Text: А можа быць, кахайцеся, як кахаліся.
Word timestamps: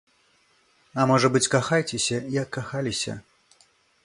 А 1.03 1.05
можа 1.11 1.27
быць, 1.35 1.43
кахайцеся, 1.57 2.17
як 2.41 2.47
кахаліся. 2.59 3.13